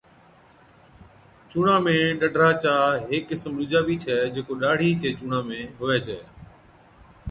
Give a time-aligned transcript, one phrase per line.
[1.49, 2.75] چُونڻا ۾ ڏَدرا چا
[3.07, 6.19] هيڪ قِسم ڏُوجا بِي ڇَي جڪو ڏاڙهِي چي چُونڻا ۾ هُوَي ڇَي۔